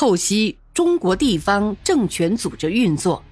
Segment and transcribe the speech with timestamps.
[0.00, 3.22] 透析中国地方政权组织运作，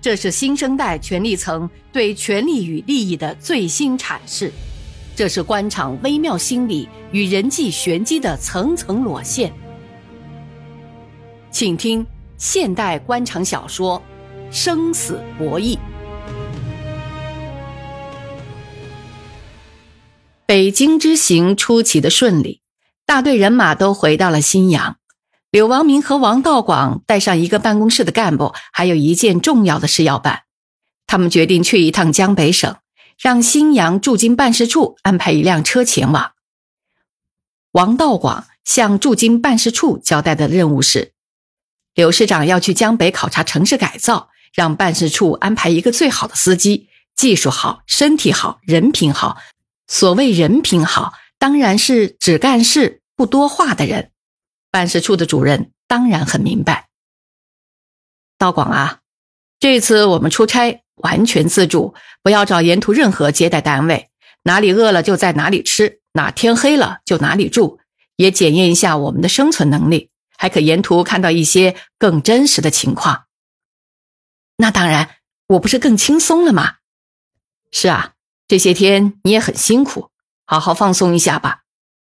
[0.00, 4.50] 这是新生代权力层对权力与利益的最新阐释，
[5.14, 9.52] 这是官场微妙心理与人际玄机的层层裸现。
[11.50, 12.06] 请听
[12.38, 14.02] 现代官场小说
[14.50, 15.76] 《生死博弈》。
[20.46, 22.62] 北京之行出奇的顺利，
[23.04, 24.96] 大队人马都回到了新阳。
[25.50, 30.42] 柳王明和王道广带上一个办公室的干部，还有一件重要的事要办。
[31.06, 32.76] 他们决定去一趟江北省，
[33.18, 36.32] 让新阳驻京办事处安排一辆车前往。
[37.72, 41.12] 王道广向驻京办事处交代的任务是：
[41.94, 49.38] 柳市长要去江北考察城市改造，让办事处安排一个最好的司机，技术好，身体好，人品好。
[49.86, 54.10] 所谓人品好，当然是只干事不多话的人。
[54.70, 56.88] 办事处的主任当然很明白。
[58.36, 59.00] 道广啊，
[59.58, 64.10] 这次我们出差完全自助，不要找沿途任何接待单位，
[64.42, 67.80] 哪里饿了就在哪里吃，哪天黑了就哪里住，
[68.16, 73.24] 也检验一下我们的生存能力，还可沿途看到一些更真实的情况。
[74.56, 76.76] 那当然，我不是更轻松了吗？
[77.72, 78.14] 是啊。
[78.50, 80.10] 这些天你也很辛苦，
[80.46, 81.64] 好好放松一下吧。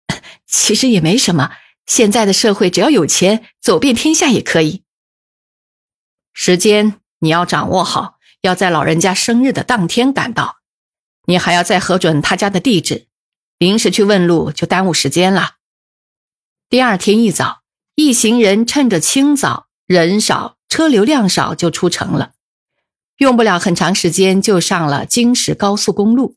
[0.49, 1.51] 其实也没什么，
[1.87, 4.85] 现在的社会只要有钱，走遍天下也可以。
[6.33, 10.59] 时间你要掌握好，要在老人家生日的当天赶到。
[11.27, 13.07] 你还要再核准他家的地址，
[13.59, 15.57] 临时去问路就耽误时间了。
[16.69, 17.63] 第二天一早，
[17.95, 22.33] 一行人趁着清早人少、车流量少就出城了。
[23.19, 26.37] 用不了很长时间，就上了京石高速公路。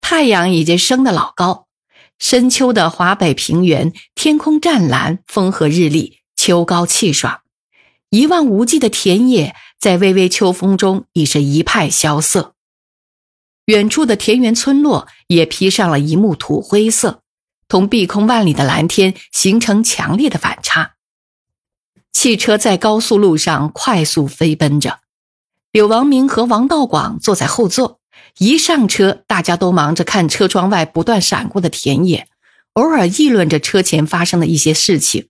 [0.00, 1.65] 太阳已经升得老高，
[2.18, 7.40] 深秋的华北平原，天空湛蓝，风和日丽，秋高气爽。
[8.10, 12.54] 一望无际的田野，在微微秋风中已是一派萧瑟。
[13.66, 17.22] 远处的田园村落也披上了一幕土灰色，
[17.68, 20.94] 同碧空万里的蓝天形成强烈的反差。
[22.12, 25.00] 汽车在高速路上快速飞奔着。
[25.72, 28.00] 柳王明和王道广坐在后座，
[28.38, 32.28] 一上车，大家都忙着看车窗外不断闪过的田野，
[32.74, 35.28] 偶尔议论着车前发生的一些事情。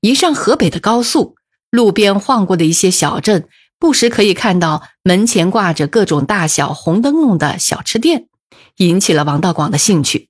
[0.00, 1.36] 一上河北的高速，
[1.70, 3.48] 路边晃过的一些小镇，
[3.78, 8.26] 不时可以看到门前挂着各种大小红灯笼的小吃店，
[8.78, 10.28] 引起了王道广的兴趣。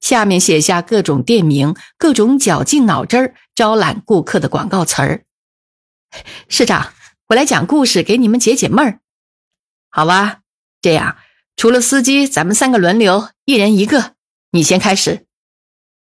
[0.00, 5.24] 下面写下各种店名、各种绞尽脑汁儿招揽顾客的广告词儿。
[6.48, 6.92] 市长。
[7.28, 8.98] 我来讲故事给你们解解闷儿，
[9.88, 10.39] 好吧？
[10.80, 11.16] 这样，
[11.56, 14.14] 除了司机，咱们三个轮流，一人一个。
[14.52, 15.26] 你先开始。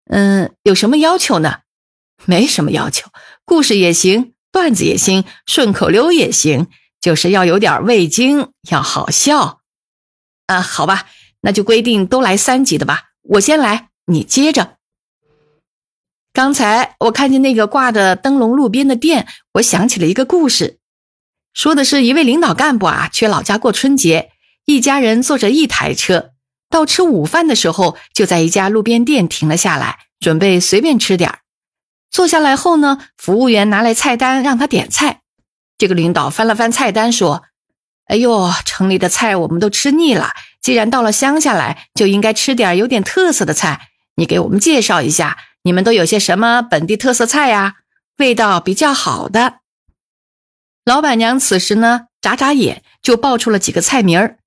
[0.09, 1.59] 嗯，有什么要求呢？
[2.25, 3.09] 没什么要求，
[3.43, 6.67] 故事也行，段子也行，顺口溜也行，
[7.01, 9.61] 就是要有点味精，要好笑。
[10.47, 11.07] 啊，好吧，
[11.41, 13.11] 那就规定都来三级的吧。
[13.23, 14.77] 我先来，你接着。
[16.31, 20.79] 刚才我看见那个挂的灯笼路边的店，我想起了一个故事。
[21.53, 24.31] 说的是一位领导干部啊，去老家过春节，
[24.65, 26.31] 一家人坐着一台车，
[26.69, 31.39] 到吃午饭的时候，就在一家路边店停了下来，准备随便吃点
[32.09, 35.21] 坐下来后呢，服务员拿来菜单让他点菜。
[35.77, 37.43] 这个领导翻了翻菜单，说
[38.05, 40.31] ：“哎呦，城里的菜我们都吃腻了，
[40.61, 43.89] 既然到了乡下来，就应该吃点有点特色的菜。
[44.15, 47.77] 你给我们介绍一下，你们都有些什么本地特色菜呀？
[48.17, 49.55] 味道比较好的。”
[50.85, 54.37] 老板娘此时呢，眨眨眼就报出了几个菜名儿。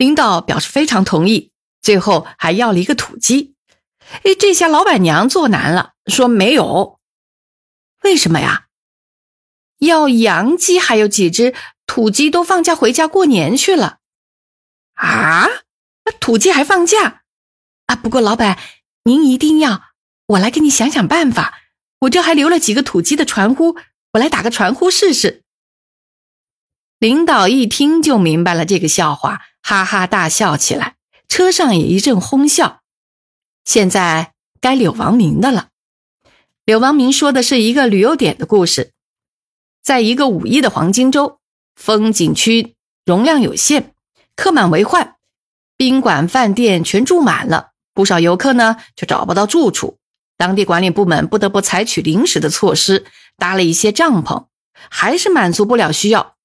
[0.00, 1.52] 领导表示非常同意，
[1.82, 3.54] 最后还要了一个土鸡。
[4.24, 6.98] 哎，这下老板娘做难了，说没有。
[8.02, 8.68] 为什么呀？
[9.80, 13.98] 要洋鸡还有几只，土鸡都放假回家过年去了。
[14.94, 15.46] 啊？
[16.18, 17.24] 土鸡还放假？
[17.84, 17.94] 啊？
[17.94, 18.58] 不过老板，
[19.04, 19.82] 您一定要，
[20.28, 21.58] 我来给你想想办法。
[22.00, 23.76] 我这还留了几个土鸡的传呼，
[24.14, 25.42] 我来打个传呼试试。
[26.98, 30.96] 领导一听就明白了这个笑话，哈哈大笑起来，
[31.28, 32.80] 车上也一阵哄笑。
[33.64, 35.68] 现在该柳王明的了。
[36.64, 38.92] 柳王明说的是一个旅游点的故事，
[39.82, 41.38] 在一个五亿的黄金周，
[41.74, 42.74] 风景区
[43.04, 43.92] 容量有限，
[44.36, 45.16] 客满为患，
[45.76, 49.98] 宾馆、饭店全住满了，不少游客呢就找不到住处，
[50.36, 53.06] 当地管理部门不得不采取临时的措施，
[53.36, 54.46] 搭了一些帐篷，
[54.90, 56.36] 还是满足不了需要。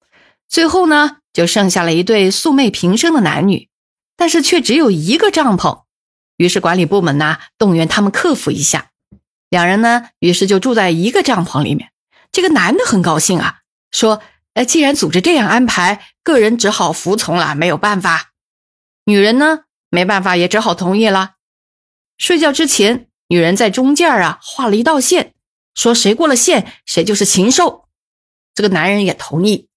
[0.47, 3.67] 最后呢，就剩下了一对素昧平生的男女，
[4.15, 5.83] 但是却只有一个帐篷。
[6.37, 8.91] 于是管理部门呢，动员他们克服一下。
[9.49, 11.91] 两人呢，于是就住在一个帐篷里面。
[12.31, 13.59] 这个男的很高兴啊，
[13.91, 14.21] 说
[14.55, 18.31] ：“哎，既然组织这样安排，个人只好服从了，没有办法。”
[19.03, 21.33] 女人呢，没办法，也只好同意了。
[22.17, 25.33] 睡觉之前，女人在中间啊画了一道线，
[25.73, 27.89] 说谁过了线，谁就是禽兽。
[28.53, 29.67] 这个男人也同意。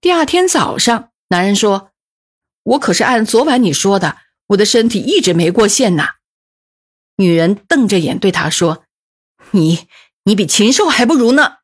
[0.00, 1.90] 第二天早上，男人说
[2.62, 6.16] ：“我可是按昨晚你说的，我的身体一直没过线呐。”
[7.16, 8.84] 女人瞪着眼对他说
[9.52, 9.88] ：“你。”
[10.28, 11.58] 你比禽兽还不如呢！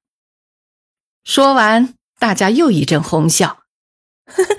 [1.25, 3.65] 说完，大家又一阵哄笑。
[4.25, 4.57] 呵呵，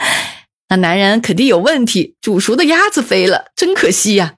[0.67, 4.35] 那男人肯定有问题，煮熟的鸭子飞了，真可惜呀。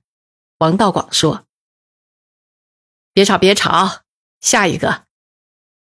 [0.59, 1.47] 王道广说
[3.11, 4.03] ：“别吵，别吵，
[4.39, 5.05] 下一个。”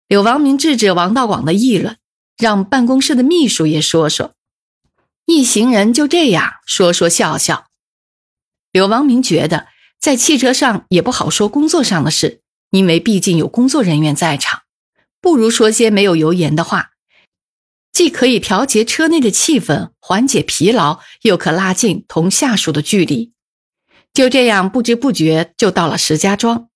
[0.09, 1.97] 柳王明制止王道广的议论，
[2.39, 4.33] 让办公室的秘书也说说。
[5.25, 7.67] 一行人就这样说说笑笑。
[8.71, 9.67] 柳王明觉得，
[9.99, 12.41] 在汽车上也不好说工作上的事。
[12.71, 14.61] 因为毕竟有工作人员在场，
[15.19, 16.91] 不如说些没有油盐的话，
[17.91, 23.33] 既可以调节车内的气氛，缓解疲劳，又可拉近同下属的距离。
[24.13, 26.68] 就这样，不知不觉就到了石家庄。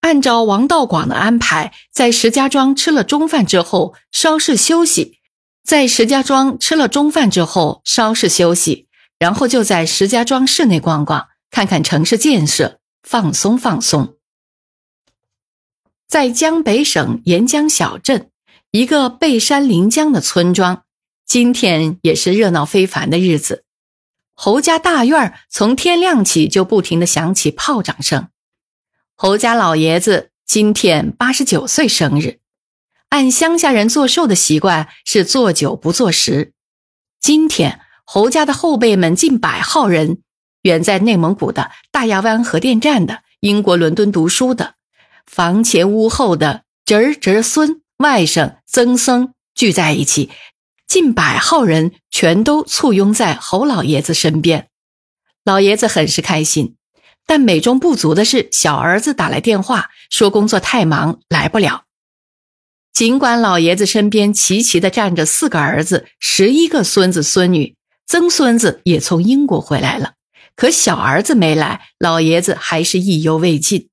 [0.00, 5.18] 按照王道广的安排，在石家庄吃了中饭之后，稍事休息；
[5.64, 8.86] 在石家庄吃了中饭之后，稍事休息，
[9.18, 14.14] 然后就在石家庄市内逛逛，看看城市建设，放松放松。
[16.06, 18.30] 在江北省沿江小镇，
[18.70, 20.84] 一个背山临江的村庄，
[21.26, 23.64] 今天也是热闹非凡的日子。
[24.34, 28.28] 侯家大院从天亮起就不停的响起炮仗声。
[29.18, 32.38] 侯家老爷子今天八十九岁生日，
[33.08, 36.52] 按乡下人做寿的习惯是做酒不做食。
[37.18, 40.18] 今天侯家的后辈们近百号人，
[40.60, 44.74] 远在内蒙古的大亚湾核电站的，英国伦敦读书的。
[45.24, 50.30] 房前屋后的侄儿、侄孙、外甥、曾孙聚在一起，
[50.86, 54.68] 近百号人全都簇拥在侯老爷子身边。
[55.42, 56.75] 老爷子很是开心，
[57.26, 61.82] 但美中不足的是，小儿子打来电话说工作太忙来不了。
[62.92, 67.74] 尽管老爷子身边齐齐的站着四个儿子、十一个孙子孙女，
[68.06, 70.14] 曾孙子也从英国回来了，
[70.54, 73.90] 可小儿子没来，老爷子还是意犹未尽。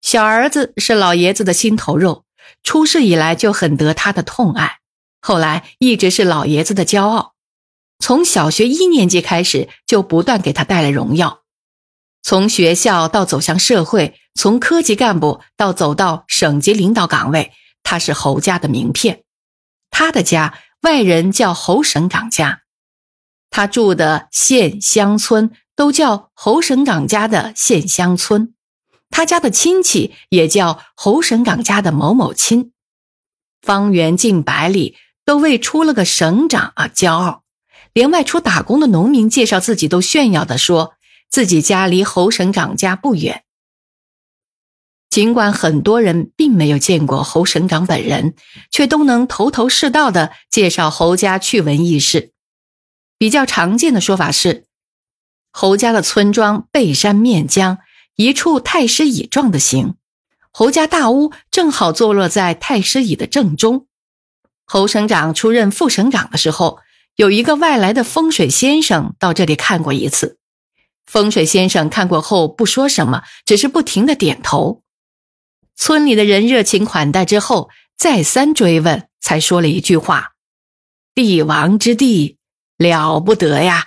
[0.00, 2.24] 小儿子是老爷子的心头肉，
[2.62, 4.78] 出世以来就很得他的痛爱，
[5.20, 7.34] 后来一直是老爷子的骄傲。
[7.98, 11.42] 从小学一年级开始，就不断给他带来荣耀。
[12.26, 17.52] 从学校到走向社会，从科级干部到走到省级领导岗位，
[17.84, 19.22] 他是侯家的名片。
[19.92, 22.62] 他的家，外人叫侯省长家，
[23.48, 28.54] 他住的县乡村都叫侯省长家的县乡村。
[29.08, 32.72] 他家的亲戚也叫侯省长家的某某亲，
[33.62, 37.44] 方圆近百里都为出了个省长而骄傲，
[37.92, 40.95] 连外出打工的农民介绍自己都炫耀的说
[41.28, 43.44] 自己家离侯省长家不远。
[45.08, 48.34] 尽管很多人并没有见过侯省长本人，
[48.70, 52.32] 却都能头头是道的介绍侯家趣闻轶事。
[53.18, 54.66] 比较常见的说法是，
[55.50, 57.78] 侯家的村庄背山面江。
[58.18, 59.94] 一处太师椅状的形，
[60.50, 63.88] 侯家大屋正好坐落在太师椅的正中。
[64.64, 66.78] 侯省长出任副省长的时候，
[67.16, 70.38] 有一个外来的风水先生到这里看过一次。
[71.06, 74.82] 风水先生看过后不说什么，只是不停的点头。
[75.74, 80.32] 村里的人热情款待之后，再三追问，才说了一句话
[81.14, 82.38] ：“帝王之地，
[82.76, 83.86] 了不得呀！”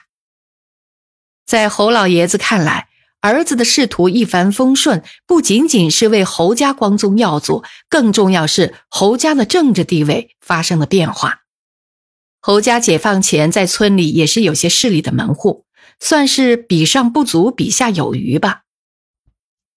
[1.46, 2.88] 在侯老爷子看来。
[3.22, 11.42] 儿子的仕途一帆风顺，不仅仅是为侯家光宗耀祖，更重要是侯家的政治地位发生了变化。
[12.40, 15.66] 侯家解放前在村里也是有些势力的门户，
[16.00, 18.62] 算是比上不足，比下有余吧。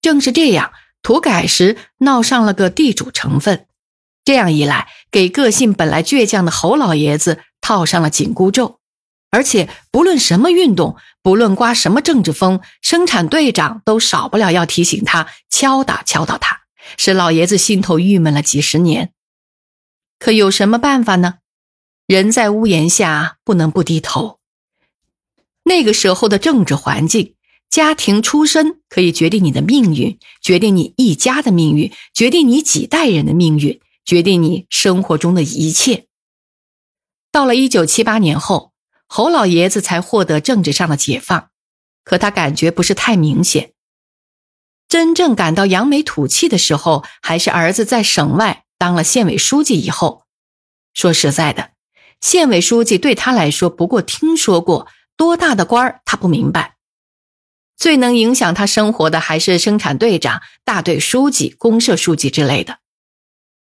[0.01, 3.67] 正是这样，土改时闹上了个地主成分，
[4.25, 8.79] 这样一来，给个性本来倔强的侯老爷子套上了紧箍咒。
[9.31, 16.63] 而且不论什么运动，不论刮什么政治风，生产队长都少不了要提醒他，敲打敲打他，
[16.99, 19.13] 使老爷子心头郁闷了几十年。
[20.19, 21.37] 可有什么办法呢？
[22.07, 24.41] 人在屋檐下，不能不低头。
[25.65, 27.35] 那个时候的政治环境，
[27.71, 36.07] 家庭出身可以决定你的命运，决定你一家的命运，决定你几代人的命运，决定你生活中的一切。
[37.31, 38.73] 到了一九七八年后。
[39.15, 41.51] 侯老爷子才获得政治上的解放，
[42.03, 43.75] 可他感觉不是太明显。
[44.89, 50.23] 真正感到扬眉吐气的时候，还是儿子在省外当了县委书记以后，
[50.95, 51.73] 说实在的，
[52.23, 56.77] 县委书记对他来说不过听说过，多大的官儿他不明白。
[57.77, 62.79] 最能影响他生活的还是生产队长、大队书记、公社书记之类的。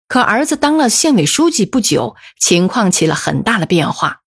[0.07, 4.21] 可儿子当了县委书记不久，情况起了很大的变化。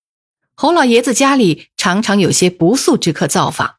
[0.54, 3.76] 侯老爷子家里常常有些不速之客造访，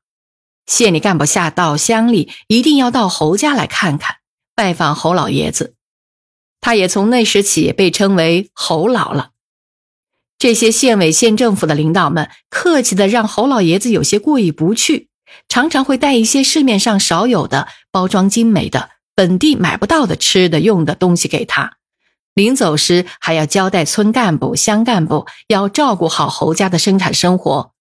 [0.65, 4.15] 县里干部下到乡里，一定要到侯家来看看，
[4.55, 5.75] 拜访侯老爷子。
[6.61, 9.31] 他也从那时起被称为侯老了。
[10.39, 15.09] 这些县委县政府的领导们客气的让侯老爷子有些过意不去，
[15.49, 21.73] 常常会带一些市面上少有的、包装精美的、本地买不到的吃的用的东西给他。
[22.33, 27.73] 临走时还要交代村干部、乡干部要照顾好侯家的生产生活，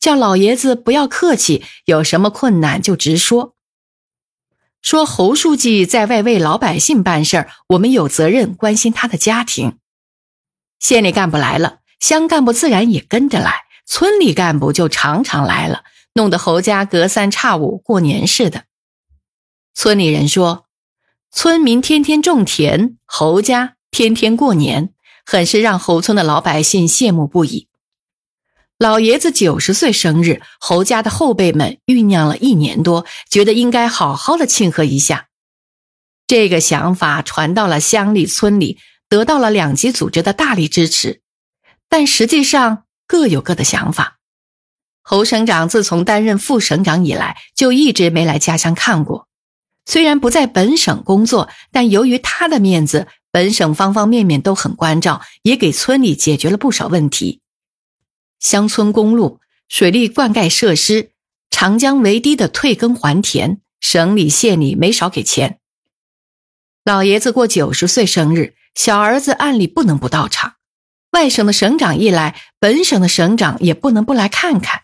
[0.00, 3.54] 叫老爷子不要客气，有什么困难就直说。
[4.80, 9.78] 说侯书记在外为老百姓办事儿，我们有责任关心他的家庭。
[10.80, 18.64] 县里干部来了，乡干部自然也跟着来，村里干部就常常来了，弄得侯家隔三差五过年似的。
[19.72, 20.66] 村里人说，
[21.30, 23.76] 村民天天种田，侯家。
[23.92, 24.94] 天天过年，
[25.24, 27.68] 很是让侯村的老百姓羡慕不已。
[28.78, 35.28] 老爷子九十岁生日，侯家的后辈们酝酿了一年多，觉得应该好好的庆贺一下。
[36.26, 38.78] 这个想法传到了乡里村里，
[39.08, 41.20] 得到了两级组织的大力支持。
[41.92, 44.18] 但实际上各有各的想法。
[45.02, 49.28] 侯省长自从担任副省长以来，就一直没来家乡看过。
[49.84, 53.08] 虽然不在本省工作，但由于他的面子。
[53.30, 57.40] 本省方方面面都很关照，也给村里解决了不少问题。
[58.38, 61.10] 乡村公路、水利灌溉设施、
[61.50, 65.58] 长江围堤的退耕还田，省里县里没少给钱。
[66.84, 70.56] 老爷子过九十岁生日，小儿子按理不能不到场。
[71.12, 74.82] 外省的省长一来，本省的省长也不能不来看看。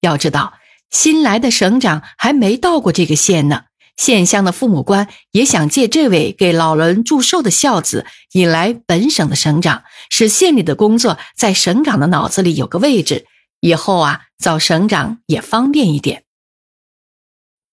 [0.00, 0.54] 要知道，
[0.90, 3.64] 新来的省长还没到过这个县呢。
[3.96, 13.26] 县乡的父母官也想借这位给老人祝寿的孝子，引来本省的省长，使县里的工作在省长的脑子里有个位置，
[13.60, 16.24] 以后啊找省长也方便一点。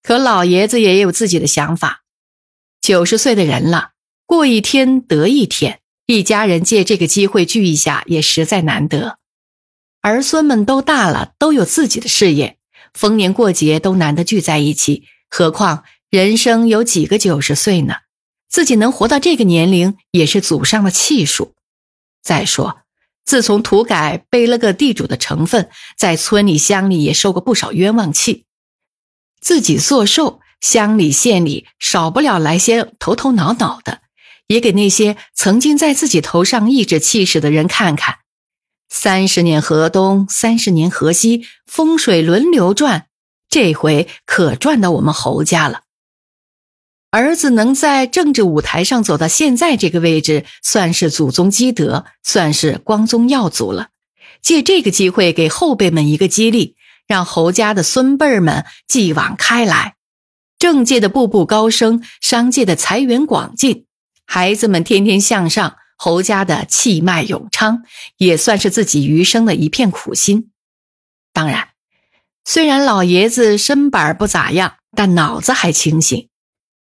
[0.04, 2.04] 可老爷子也有自己的想法，
[2.80, 3.94] 九十岁的人了，
[4.28, 5.81] 过一天得一天，
[6.12, 9.18] 一家人借这个机会聚一下也实在难得。
[10.02, 12.58] 儿孙们都大了，都有自己的事业，
[12.94, 15.84] 逢年过节都难得聚在一起，何况。
[16.10, 17.96] 人生有几个九十岁呢？
[18.50, 21.56] 自己能活到这个年龄，也是祖上的气数。
[22.22, 22.82] 再说，
[23.24, 28.46] 自从土改背了个地主的成分，在村里乡里也受过不少冤枉气。
[29.40, 34.02] 自己做寿，乡里县里少不了来些头头脑脑的，
[34.52, 38.18] 也给那些曾经在自己头上颐指气使的人看看。
[38.90, 43.06] 三十年河东，三十年河西，风水轮流转，
[43.48, 45.84] 这回可转到我们侯家了。
[47.12, 53.88] 儿子能在政治舞台上走到现在这个位置，算是祖宗积德，算是光宗耀祖了。
[54.42, 56.76] 借这个机会给后辈们一个激励，
[57.08, 59.96] 让侯家的孙辈们继往开来，
[60.60, 63.86] 政界的步步高升，商界的财源广进，
[64.34, 67.84] 孩子们天天向上，侯家的气脉永昌，
[68.16, 70.52] 也算是自己余生的一片苦心。
[71.34, 71.72] 当然，
[72.46, 76.30] 虽然老爷子身板不咋样，但脑子还清醒。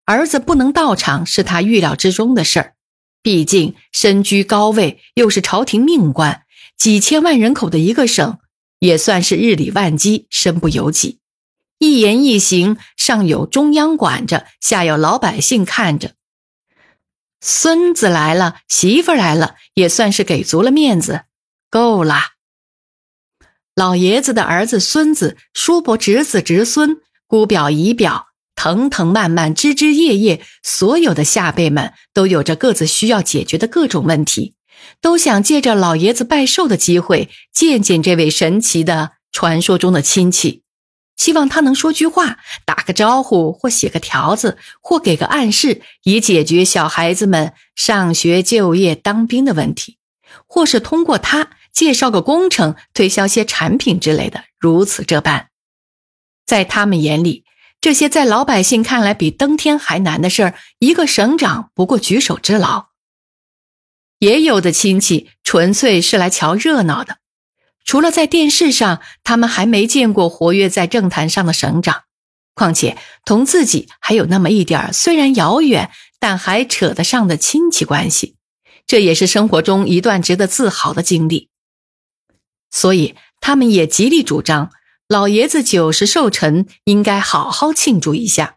[0.04, 2.74] 儿子不能到场是他预料之中的事儿，
[3.22, 6.42] 毕竟身居高位，又是朝廷命官，
[6.76, 8.40] 几千万人口的一个省，
[8.80, 11.20] 也算是日理万机，身不由己。
[11.78, 16.12] 一言一行，上有中央管着，下有老百姓看着。
[17.42, 21.24] 孙子来了，媳妇来了，也算是给足了面子，
[21.68, 22.16] 够了。
[23.74, 28.28] 老爷子的儿子、孙子、叔伯、侄子、侄孙、姑表、姨表。
[28.54, 34.54] 藤藤蔓蔓，枝枝叶叶，所有的下辈们都有着各自需要解决的各种问题，
[35.00, 40.61] 都想借着老爷子拜寿的机会见见这位神奇的传说中的亲戚，
[41.22, 49.98] 希望他能说句话，打个招呼，或写个条子，或给个暗示，以解决小孩子们上学、就业、当兵的问题，
[50.48, 55.46] 或是通过他介绍个工程、推销些产品之类的，如此这般，
[56.44, 57.44] 在他们眼里。
[57.80, 62.86] 这些在老百姓看来比登天还难的事儿，一个省长不过举手之劳。
[64.18, 67.18] 也有的亲戚纯粹是来瞧热闹的，
[67.84, 72.04] 除了在电视上，他们还没见过活跃在政坛上的省长。
[72.54, 78.36] 况且同自己还有那么一点虽然遥远，但还扯得上的亲戚关系，
[78.86, 81.48] 这也是生活中一段值得自豪的经历。
[82.70, 84.70] 所以，他们也极力主张
[85.08, 88.56] 老爷子九十寿辰应该好好庆祝一下。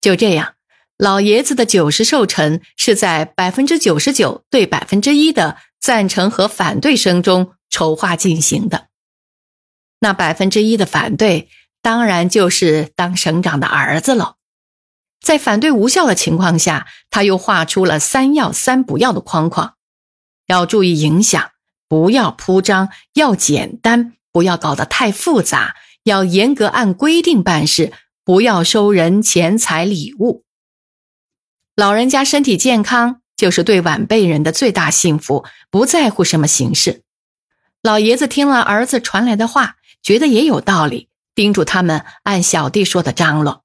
[0.00, 0.54] 就这样，
[0.98, 8.88] 老爷子的九十寿辰是在百分之九十九对百分之一的赞成和反对声中筹划进行的。
[10.00, 11.48] 那百分之一的反对，
[11.80, 14.36] 当然就是当省长的儿子了。
[15.20, 19.76] 在反对无效的情况下，他又画出了“三要三不要”的框框，
[20.46, 21.50] 要注意影响，
[21.88, 27.92] 不要铺张，要简单，不要搞得太复杂，要严格按规定办事。
[28.22, 30.44] 不要收人钱财礼物。
[31.74, 37.02] 老人家身体健康就是对晚辈人的最大幸福，不在乎什么形式。
[37.82, 43.64] 老爷子听了儿子传来的话，觉得也有道理，叮嘱他们按小弟说的张罗。